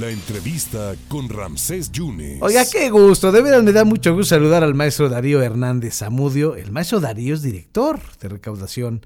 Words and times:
La 0.00 0.08
entrevista 0.10 0.94
con 1.08 1.28
Ramsés 1.28 1.92
Yunes. 1.92 2.42
Oiga, 2.42 2.62
qué 2.70 2.90
gusto. 2.90 3.30
De 3.30 3.42
verdad 3.42 3.62
me 3.62 3.70
da 3.70 3.84
mucho 3.84 4.12
gusto 4.12 4.34
saludar 4.34 4.64
al 4.64 4.74
maestro 4.74 5.08
Darío 5.08 5.40
Hernández 5.40 5.98
Zamudio. 5.98 6.56
El 6.56 6.72
maestro 6.72 6.98
Darío 6.98 7.34
es 7.34 7.42
director 7.42 8.00
de 8.20 8.28
recaudación 8.28 9.02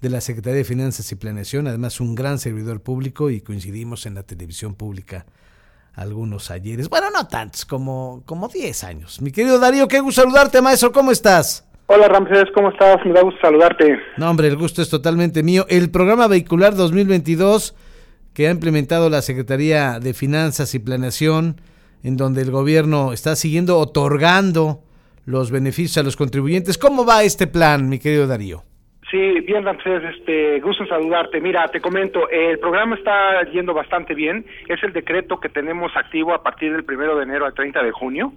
de 0.00 0.08
la 0.08 0.22
Secretaría 0.22 0.58
de 0.58 0.64
Finanzas 0.64 1.12
y 1.12 1.16
Planeación, 1.16 1.66
además 1.66 2.00
un 2.00 2.14
gran 2.14 2.38
servidor 2.38 2.80
público 2.80 3.28
y 3.28 3.42
coincidimos 3.42 4.06
en 4.06 4.14
la 4.14 4.22
televisión 4.22 4.74
pública 4.74 5.26
algunos 5.94 6.50
ayeres. 6.50 6.88
Bueno, 6.88 7.10
no 7.10 7.26
tantos, 7.26 7.66
como, 7.66 8.22
como 8.24 8.48
10 8.48 8.84
años. 8.84 9.20
Mi 9.20 9.32
querido 9.32 9.58
Darío, 9.58 9.88
qué 9.88 10.00
gusto 10.00 10.22
saludarte, 10.22 10.62
maestro. 10.62 10.90
¿Cómo 10.90 11.10
estás? 11.10 11.66
Hola 11.86 12.08
Ramsés, 12.08 12.44
¿cómo 12.54 12.70
estás? 12.70 13.04
Me 13.04 13.12
da 13.12 13.22
gusto 13.22 13.40
saludarte. 13.42 13.98
No, 14.16 14.30
hombre, 14.30 14.48
el 14.48 14.56
gusto 14.56 14.80
es 14.80 14.88
totalmente 14.88 15.42
mío. 15.42 15.66
El 15.68 15.90
programa 15.90 16.28
vehicular 16.28 16.76
2022 16.76 17.74
que 18.32 18.48
ha 18.48 18.50
implementado 18.50 19.10
la 19.10 19.22
Secretaría 19.22 19.98
de 20.00 20.14
Finanzas 20.14 20.74
y 20.74 20.78
Planeación, 20.78 21.60
en 22.02 22.16
donde 22.16 22.42
el 22.42 22.50
gobierno 22.50 23.12
está 23.12 23.36
siguiendo 23.36 23.78
otorgando 23.78 24.82
los 25.24 25.50
beneficios 25.50 25.98
a 25.98 26.02
los 26.02 26.16
contribuyentes. 26.16 26.78
¿Cómo 26.78 27.04
va 27.04 27.24
este 27.24 27.46
plan, 27.46 27.88
mi 27.88 27.98
querido 27.98 28.26
Darío? 28.26 28.64
Sí, 29.10 29.40
bien, 29.40 29.64
Ramsés, 29.64 30.04
este, 30.04 30.60
gusto 30.60 30.86
saludarte. 30.86 31.40
Mira, 31.40 31.66
te 31.66 31.80
comento, 31.80 32.28
el 32.28 32.60
programa 32.60 32.94
está 32.94 33.42
yendo 33.50 33.74
bastante 33.74 34.14
bien. 34.14 34.46
Es 34.68 34.80
el 34.84 34.92
decreto 34.92 35.40
que 35.40 35.48
tenemos 35.48 35.96
activo 35.96 36.32
a 36.32 36.44
partir 36.44 36.70
del 36.70 36.84
primero 36.84 37.16
de 37.16 37.24
enero 37.24 37.44
al 37.44 37.54
30 37.54 37.82
de 37.82 37.90
junio, 37.90 38.32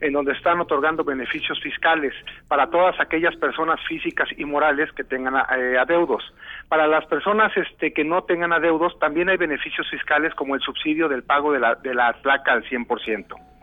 en 0.00 0.12
donde 0.12 0.32
están 0.32 0.60
otorgando 0.60 1.04
beneficios 1.04 1.60
fiscales 1.60 2.12
para 2.48 2.68
todas 2.70 2.98
aquellas 2.98 3.36
personas 3.36 3.78
físicas 3.86 4.28
y 4.36 4.44
morales 4.44 4.90
que 4.92 5.04
tengan 5.04 5.36
eh, 5.36 5.78
adeudos. 5.78 6.24
Para 6.68 6.88
las 6.88 7.06
personas 7.06 7.56
este, 7.56 7.92
que 7.92 8.02
no 8.02 8.24
tengan 8.24 8.52
adeudos, 8.52 8.98
también 8.98 9.28
hay 9.28 9.36
beneficios 9.36 9.88
fiscales 9.88 10.34
como 10.34 10.56
el 10.56 10.60
subsidio 10.60 11.08
del 11.08 11.22
pago 11.22 11.52
de 11.52 11.60
la, 11.60 11.76
de 11.76 11.94
la 11.94 12.12
placa 12.14 12.52
al 12.52 12.64
100%. 12.64 13.55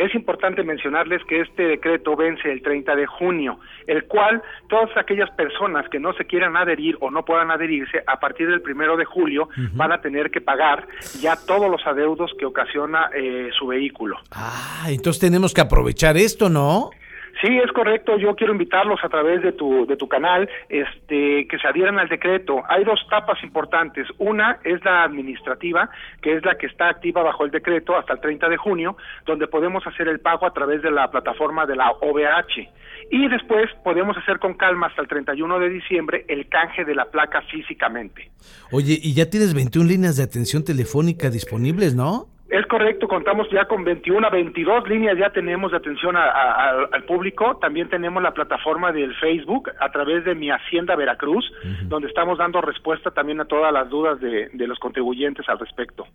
Es 0.00 0.14
importante 0.14 0.62
mencionarles 0.62 1.22
que 1.28 1.42
este 1.42 1.62
decreto 1.62 2.16
vence 2.16 2.50
el 2.50 2.62
30 2.62 2.96
de 2.96 3.04
junio, 3.04 3.60
el 3.86 4.04
cual 4.06 4.42
todas 4.66 4.88
aquellas 4.96 5.28
personas 5.32 5.86
que 5.90 6.00
no 6.00 6.14
se 6.14 6.24
quieran 6.24 6.56
adherir 6.56 6.96
o 7.00 7.10
no 7.10 7.22
puedan 7.22 7.50
adherirse 7.50 8.02
a 8.06 8.18
partir 8.18 8.48
del 8.48 8.62
primero 8.62 8.96
de 8.96 9.04
julio 9.04 9.50
van 9.74 9.92
a 9.92 10.00
tener 10.00 10.30
que 10.30 10.40
pagar 10.40 10.88
ya 11.20 11.36
todos 11.36 11.70
los 11.70 11.86
adeudos 11.86 12.32
que 12.38 12.46
ocasiona 12.46 13.10
eh, 13.14 13.50
su 13.58 13.66
vehículo. 13.66 14.16
Ah, 14.30 14.86
entonces 14.88 15.20
tenemos 15.20 15.52
que 15.52 15.60
aprovechar 15.60 16.16
esto, 16.16 16.48
¿no? 16.48 16.92
Sí, 17.40 17.58
es 17.58 17.72
correcto. 17.72 18.18
Yo 18.18 18.34
quiero 18.36 18.52
invitarlos 18.52 19.00
a 19.02 19.08
través 19.08 19.42
de 19.42 19.52
tu, 19.52 19.86
de 19.86 19.96
tu 19.96 20.08
canal 20.08 20.48
este, 20.68 21.46
que 21.48 21.58
se 21.58 21.66
adhieran 21.66 21.98
al 21.98 22.08
decreto. 22.08 22.62
Hay 22.68 22.84
dos 22.84 23.00
tapas 23.08 23.42
importantes. 23.42 24.06
Una 24.18 24.58
es 24.62 24.84
la 24.84 25.04
administrativa, 25.04 25.88
que 26.20 26.36
es 26.36 26.44
la 26.44 26.56
que 26.58 26.66
está 26.66 26.88
activa 26.88 27.22
bajo 27.22 27.44
el 27.44 27.50
decreto 27.50 27.96
hasta 27.96 28.12
el 28.12 28.20
30 28.20 28.48
de 28.48 28.56
junio, 28.56 28.96
donde 29.24 29.46
podemos 29.46 29.86
hacer 29.86 30.08
el 30.08 30.20
pago 30.20 30.46
a 30.46 30.52
través 30.52 30.82
de 30.82 30.90
la 30.90 31.10
plataforma 31.10 31.64
de 31.64 31.76
la 31.76 31.90
OVH. 31.90 32.68
Y 33.10 33.28
después 33.28 33.70
podemos 33.82 34.16
hacer 34.18 34.38
con 34.38 34.54
calma 34.54 34.88
hasta 34.88 35.02
el 35.02 35.08
31 35.08 35.58
de 35.58 35.68
diciembre 35.70 36.24
el 36.28 36.48
canje 36.48 36.84
de 36.84 36.94
la 36.94 37.06
placa 37.06 37.42
físicamente. 37.42 38.30
Oye, 38.70 38.98
y 39.00 39.14
ya 39.14 39.30
tienes 39.30 39.54
21 39.54 39.88
líneas 39.88 40.16
de 40.16 40.24
atención 40.24 40.64
telefónica 40.64 41.30
disponibles, 41.30 41.94
¿no? 41.94 42.28
Es 42.50 42.66
correcto, 42.66 43.06
contamos 43.06 43.48
ya 43.52 43.66
con 43.66 43.84
21 43.84 44.26
a 44.26 44.30
22 44.30 44.88
líneas 44.88 45.16
ya 45.16 45.30
tenemos 45.30 45.70
de 45.70 45.76
atención 45.76 46.16
al 46.16 47.04
público. 47.04 47.58
También 47.60 47.88
tenemos 47.88 48.20
la 48.20 48.34
plataforma 48.34 48.90
del 48.90 49.14
Facebook 49.14 49.70
a 49.78 49.90
través 49.92 50.24
de 50.24 50.34
Mi 50.34 50.50
Hacienda 50.50 50.96
Veracruz, 50.96 51.44
donde 51.84 52.08
estamos 52.08 52.38
dando 52.38 52.60
respuesta 52.60 53.12
también 53.12 53.40
a 53.40 53.44
todas 53.44 53.72
las 53.72 53.88
dudas 53.88 54.20
de, 54.20 54.48
de 54.52 54.66
los 54.66 54.80
contribuyentes 54.80 55.48
al 55.48 55.60
respecto. 55.60 56.06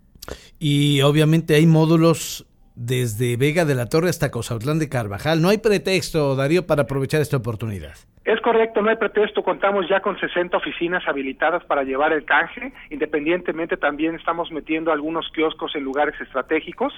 Y 0.59 1.01
obviamente 1.01 1.55
hay 1.55 1.65
módulos 1.65 2.45
desde 2.75 3.37
Vega 3.37 3.65
de 3.65 3.75
la 3.75 3.87
Torre 3.87 4.09
hasta 4.09 4.31
Cosautlán 4.31 4.79
de 4.79 4.89
Carvajal. 4.89 5.41
No 5.41 5.49
hay 5.49 5.57
pretexto, 5.57 6.35
Darío, 6.35 6.67
para 6.67 6.83
aprovechar 6.83 7.21
esta 7.21 7.37
oportunidad. 7.37 7.95
Es 8.25 8.41
correcto, 8.41 8.81
no 8.81 8.89
hay 8.89 8.95
pretexto. 8.95 9.43
Contamos 9.43 9.87
ya 9.87 10.01
con 10.01 10.19
60 10.19 10.57
oficinas 10.57 11.07
habilitadas 11.07 11.63
para 11.65 11.83
llevar 11.83 12.11
el 12.11 12.25
canje. 12.25 12.73
Independientemente, 12.89 13.77
también 13.77 14.15
estamos 14.15 14.51
metiendo 14.51 14.91
algunos 14.91 15.29
kioscos 15.31 15.75
en 15.75 15.83
lugares 15.83 16.19
estratégicos 16.19 16.93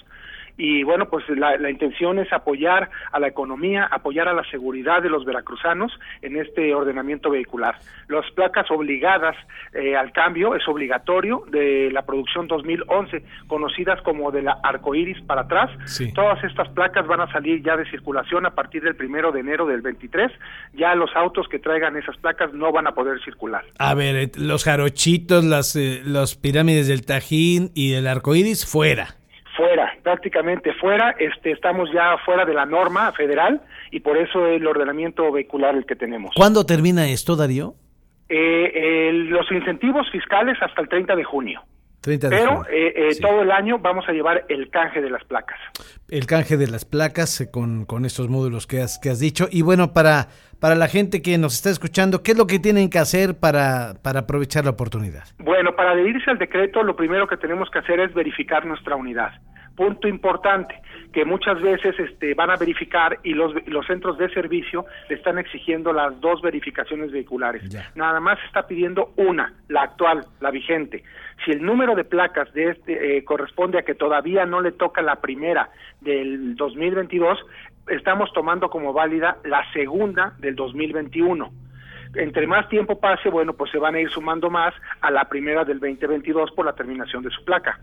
y 0.57 0.84
bueno, 0.84 1.07
pues 1.07 1.23
la, 1.29 1.69
intención 1.69 2.18
es 2.19 2.31
apoyar 2.34 2.90
a 3.12 3.19
la 3.19 3.28
economía, 3.28 3.88
apoyar 3.91 4.28
a 4.28 4.34
la 4.34 4.44
seguridad 4.50 5.01
de 5.01 5.09
los 5.09 5.23
veracruzanos 5.23 5.91
en 6.22 6.35
este 6.38 6.73
ordenamiento 6.73 7.29
vehicular. 7.29 7.75
Las 8.07 8.29
placas 8.31 8.69
obligadas 8.72 9.35
eh, 9.73 9.95
al 9.95 10.12
cambio 10.12 10.56
es 10.56 10.68
obligatorio 10.68 11.44
de 11.51 11.91
la 11.91 12.06
producción 12.06 12.47
2011, 12.47 13.23
conocidas 13.47 14.01
como 14.01 14.31
de 14.31 14.41
la 14.41 14.57
arcoíris 14.63 15.22
para 15.22 15.41
atrás. 15.41 15.69
Todas 16.16 16.44
estas 16.44 16.69
placas 16.69 17.06
van 17.06 17.22
a 17.22 17.31
salir 17.31 17.63
ya 17.63 17.78
de 17.78 17.89
circulación 17.89 18.45
a 18.45 18.56
partir 18.56 18.81
del 18.81 18.95
primero 18.95 19.31
de 19.31 19.41
enero 19.41 19.68
del 19.68 19.81
23. 19.81 20.31
Ya 20.74 20.95
los 20.95 21.12
autos 21.16 21.47
que 21.50 21.59
traigan 21.59 21.97
esas 21.97 22.18
placas 22.18 22.53
no 22.53 22.72
van 22.72 22.88
a 22.88 22.94
poder 22.94 23.24
circular. 23.24 23.63
A 23.78 23.94
ver, 23.94 24.16
eh, 24.16 24.31
los 24.35 24.63
jarochitos, 24.63 25.44
las 25.44 25.75
eh, 25.75 26.01
los 26.03 26.35
pirámides 26.35 26.88
del 26.88 27.06
Tajín 27.06 27.72
y 27.75 27.94
el 27.94 28.07
arcoíris 28.07 28.66
fuera, 28.66 29.16
prácticamente 30.07 30.73
fuera, 30.75 31.18
este, 31.19 31.51
estamos 31.51 31.90
ya 31.91 32.16
fuera 32.23 32.45
de 32.45 32.53
la 32.53 32.66
norma 32.66 33.12
federal 33.12 33.59
y 33.91 34.00
por 34.00 34.16
eso 34.16 34.47
el 34.47 34.66
ordenamiento 34.66 35.29
vehicular 35.34 35.75
el 35.75 35.85
que 35.85 35.97
tenemos. 35.97 36.31
¿Cuándo 36.34 36.66
termina 36.66 37.09
esto, 37.09 37.35
Darío? 37.35 37.73
Eh, 38.29 39.12
los 39.28 39.51
incentivos 39.51 40.09
fiscales 40.09 40.56
hasta 40.62 40.81
el 40.81 40.88
30 40.88 41.13
de 41.13 41.25
junio. 41.25 41.62
30 42.00 42.29
de 42.29 42.38
Pero 42.38 42.66
eh, 42.69 42.94
eh, 42.95 43.18
todo 43.19 43.41
el 43.41 43.51
año 43.51 43.79
vamos 43.79 44.06
a 44.07 44.13
llevar 44.13 44.45
el 44.47 44.69
canje 44.69 45.01
de 45.01 45.09
las 45.09 45.25
placas. 45.25 45.59
El 46.07 46.25
canje 46.25 46.56
de 46.56 46.68
las 46.68 46.85
placas 46.85 47.41
eh, 47.41 47.51
con, 47.51 47.84
con 47.84 48.06
estos 48.06 48.29
módulos 48.29 48.66
que 48.66 48.81
has, 48.81 49.00
que 49.00 49.09
has 49.09 49.19
dicho. 49.19 49.50
Y 49.51 49.62
bueno, 49.62 49.91
para, 49.91 50.29
para 50.62 50.75
la 50.75 50.88
gente 50.88 51.22
que 51.22 51.38
nos 51.38 51.56
está 51.56 51.69
escuchando, 51.69 52.24
¿qué 52.24 52.31
es 52.31 52.38
lo 52.38 52.47
que 52.47 52.59
tienen 52.59 52.89
que 52.89 53.00
hacer 53.00 53.38
para, 53.38 53.95
para 54.01 54.22
aprovechar 54.22 54.63
la 54.63 54.72
oportunidad? 54.72 55.25
Bueno, 55.39 55.75
para 55.75 55.91
adherirse 55.91 56.31
al 56.31 56.38
decreto, 56.38 56.81
lo 56.81 56.95
primero 56.95 57.28
que 57.28 57.35
tenemos 57.35 57.69
que 57.69 57.79
hacer 57.79 58.00
es 58.00 58.13
verificar 58.13 58.66
nuestra 58.66 58.95
unidad 58.95 59.34
punto 59.77 60.07
importante 60.07 60.81
que 61.13 61.23
muchas 61.23 61.61
veces 61.61 61.97
este, 61.99 62.33
van 62.33 62.49
a 62.49 62.57
verificar 62.57 63.19
y 63.23 63.33
los, 63.33 63.53
los 63.67 63.85
centros 63.85 64.17
de 64.17 64.27
servicio 64.29 64.85
le 65.07 65.15
están 65.15 65.38
exigiendo 65.38 65.93
las 65.93 66.19
dos 66.19 66.41
verificaciones 66.41 67.11
vehiculares. 67.11 67.63
Nada 67.95 68.19
más 68.19 68.38
está 68.45 68.67
pidiendo 68.67 69.13
una, 69.15 69.53
la 69.69 69.83
actual, 69.83 70.25
la 70.41 70.51
vigente. 70.51 71.03
Si 71.45 71.51
el 71.51 71.63
número 71.63 71.95
de 71.95 72.03
placas 72.03 72.51
de 72.53 72.71
este 72.71 73.17
eh, 73.17 73.23
corresponde 73.23 73.77
a 73.77 73.83
que 73.83 73.95
todavía 73.95 74.45
no 74.45 74.59
le 74.59 74.71
toca 74.71 75.01
la 75.01 75.17
primera 75.21 75.69
del 76.01 76.55
2022, 76.55 77.39
estamos 77.88 78.33
tomando 78.33 78.69
como 78.69 78.91
válida 78.91 79.38
la 79.45 79.63
segunda 79.71 80.33
del 80.39 80.55
2021 80.55 81.51
entre 82.15 82.47
más 82.47 82.67
tiempo 82.69 82.99
pase, 82.99 83.29
bueno, 83.29 83.53
pues 83.53 83.69
se 83.69 83.77
van 83.77 83.95
a 83.95 83.99
ir 83.99 84.09
sumando 84.09 84.49
más 84.49 84.73
a 85.01 85.11
la 85.11 85.25
primera 85.25 85.65
del 85.65 85.79
2022 85.79 86.51
por 86.51 86.65
la 86.65 86.73
terminación 86.73 87.21
de 87.21 87.29
su 87.29 87.44
placa. 87.44 87.79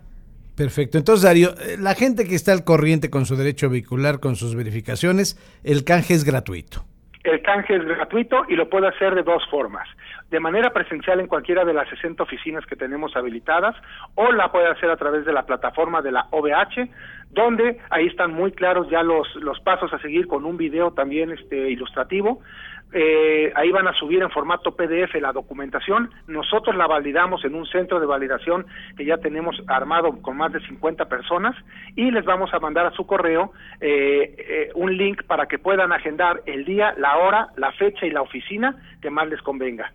Perfecto. 0.56 0.98
Entonces, 0.98 1.24
Darío, 1.24 1.50
eh, 1.50 1.76
la 1.78 1.94
gente 1.94 2.26
que 2.26 2.34
está 2.34 2.52
al 2.52 2.64
corriente 2.64 3.10
con 3.10 3.26
su 3.26 3.36
derecho 3.36 3.68
vehicular, 3.68 4.20
con 4.20 4.36
sus 4.36 4.54
verificaciones, 4.54 5.36
el 5.64 5.84
canje 5.84 6.14
es 6.14 6.24
gratuito. 6.24 6.84
El 7.24 7.42
canje 7.42 7.76
es 7.76 7.84
gratuito 7.84 8.44
y 8.48 8.54
lo 8.54 8.68
puede 8.68 8.88
hacer 8.88 9.14
de 9.14 9.22
dos 9.22 9.42
formas. 9.50 9.88
De 10.34 10.40
manera 10.40 10.70
presencial 10.70 11.20
en 11.20 11.28
cualquiera 11.28 11.64
de 11.64 11.72
las 11.72 11.88
60 11.90 12.20
oficinas 12.24 12.66
que 12.66 12.74
tenemos 12.74 13.14
habilitadas 13.14 13.76
o 14.16 14.32
la 14.32 14.50
puede 14.50 14.66
hacer 14.66 14.90
a 14.90 14.96
través 14.96 15.24
de 15.24 15.32
la 15.32 15.46
plataforma 15.46 16.02
de 16.02 16.10
la 16.10 16.26
OVH, 16.32 16.90
donde 17.30 17.78
ahí 17.88 18.08
están 18.08 18.34
muy 18.34 18.50
claros 18.50 18.90
ya 18.90 19.04
los, 19.04 19.32
los 19.36 19.60
pasos 19.60 19.92
a 19.92 20.00
seguir 20.00 20.26
con 20.26 20.44
un 20.44 20.56
video 20.56 20.90
también 20.90 21.30
este, 21.30 21.70
ilustrativo 21.70 22.40
eh, 22.96 23.52
ahí 23.56 23.72
van 23.72 23.88
a 23.88 23.92
subir 23.94 24.22
en 24.22 24.30
formato 24.30 24.76
PDF 24.76 25.20
la 25.20 25.32
documentación, 25.32 26.10
nosotros 26.28 26.76
la 26.76 26.86
validamos 26.86 27.44
en 27.44 27.56
un 27.56 27.66
centro 27.66 27.98
de 27.98 28.06
validación 28.06 28.66
que 28.96 29.04
ya 29.04 29.16
tenemos 29.18 29.60
armado 29.66 30.22
con 30.22 30.36
más 30.36 30.52
de 30.52 30.60
50 30.60 31.06
personas 31.06 31.56
y 31.96 32.12
les 32.12 32.24
vamos 32.24 32.54
a 32.54 32.60
mandar 32.60 32.86
a 32.86 32.92
su 32.92 33.04
correo 33.04 33.50
eh, 33.80 34.36
eh, 34.38 34.70
un 34.76 34.96
link 34.96 35.24
para 35.24 35.46
que 35.46 35.58
puedan 35.58 35.92
agendar 35.92 36.42
el 36.46 36.64
día, 36.64 36.94
la 36.96 37.16
hora, 37.18 37.48
la 37.56 37.72
fecha 37.72 38.06
y 38.06 38.10
la 38.10 38.22
oficina 38.22 38.76
que 39.02 39.10
más 39.10 39.28
les 39.28 39.42
convenga. 39.42 39.92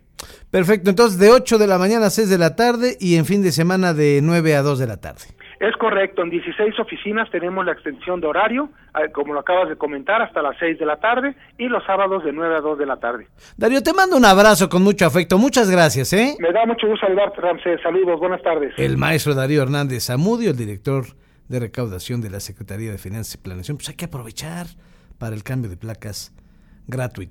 Perfecto, 0.50 0.90
entonces 0.90 1.18
de 1.20 1.30
8 1.30 1.58
de 1.58 1.66
la 1.68 1.78
mañana 1.78 2.06
a 2.06 2.10
6 2.10 2.28
de 2.28 2.36
la 2.36 2.56
tarde 2.56 2.96
y 2.98 3.14
en 3.16 3.24
fin 3.24 3.40
de 3.40 3.52
semana 3.52 3.94
de 3.94 4.20
9 4.20 4.56
a 4.56 4.62
2 4.62 4.80
de 4.80 4.86
la 4.88 4.96
tarde. 4.96 5.26
Es 5.60 5.76
correcto, 5.76 6.22
en 6.22 6.30
16 6.30 6.80
oficinas 6.80 7.30
tenemos 7.30 7.64
la 7.64 7.72
extensión 7.72 8.20
de 8.20 8.26
horario, 8.26 8.70
eh, 8.98 9.12
como 9.12 9.34
lo 9.34 9.40
acabas 9.40 9.68
de 9.68 9.76
comentar, 9.76 10.22
hasta 10.22 10.42
las 10.42 10.56
6 10.58 10.78
de 10.78 10.86
la 10.86 10.96
tarde 10.96 11.36
y 11.56 11.68
los 11.68 11.84
sábados 11.84 12.24
de 12.24 12.32
9 12.32 12.56
a 12.56 12.60
2 12.62 12.78
de 12.78 12.86
la 12.86 12.96
tarde. 12.96 13.28
Darío, 13.56 13.82
te 13.82 13.92
mando 13.92 14.16
un 14.16 14.24
abrazo 14.24 14.68
con 14.68 14.82
mucho 14.82 15.06
afecto. 15.06 15.38
Muchas 15.38 15.70
gracias, 15.70 16.12
¿eh? 16.14 16.34
Me 16.40 16.50
da 16.50 16.66
mucho 16.66 16.88
gusto 16.88 17.06
saludarte, 17.06 17.42
Ramsés. 17.42 17.80
Saludos, 17.82 18.18
buenas 18.18 18.42
tardes. 18.42 18.72
El 18.76 18.96
maestro 18.96 19.34
Darío 19.34 19.62
Hernández 19.62 20.06
Zamudio, 20.06 20.50
el 20.50 20.56
director 20.56 21.04
de 21.48 21.60
recaudación 21.60 22.22
de 22.22 22.30
la 22.30 22.40
Secretaría 22.40 22.90
de 22.90 22.98
Finanzas 22.98 23.34
y 23.34 23.38
Planeación. 23.38 23.76
Pues 23.76 23.90
hay 23.90 23.96
que 23.96 24.06
aprovechar 24.06 24.66
para 25.18 25.36
el 25.36 25.44
cambio 25.44 25.70
de 25.70 25.76
placas 25.76 26.32
gratuito. 26.88 27.28